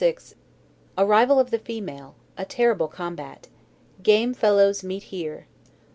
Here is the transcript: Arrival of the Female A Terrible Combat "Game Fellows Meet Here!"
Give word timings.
Arrival 0.97 1.37
of 1.39 1.51
the 1.51 1.59
Female 1.59 2.15
A 2.35 2.43
Terrible 2.43 2.87
Combat 2.87 3.49
"Game 4.01 4.33
Fellows 4.33 4.83
Meet 4.83 5.03
Here!" 5.13 5.45